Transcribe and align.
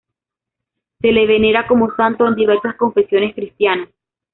Se 1.01 1.11
le 1.11 1.27
venera 1.27 1.67
como 1.67 1.93
santo 1.95 2.27
en 2.27 2.33
diversas 2.33 2.75
confesiones 2.75 3.35
cristianas. 3.35 3.89